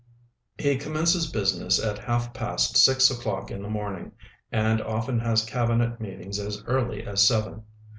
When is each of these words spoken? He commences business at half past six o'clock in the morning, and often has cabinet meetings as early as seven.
He 0.57 0.77
commences 0.77 1.27
business 1.31 1.79
at 1.79 1.99
half 1.99 2.33
past 2.33 2.75
six 2.75 3.11
o'clock 3.11 3.51
in 3.51 3.61
the 3.61 3.69
morning, 3.69 4.13
and 4.51 4.81
often 4.81 5.19
has 5.19 5.45
cabinet 5.45 5.99
meetings 6.01 6.39
as 6.39 6.63
early 6.65 7.05
as 7.05 7.21
seven. 7.21 7.65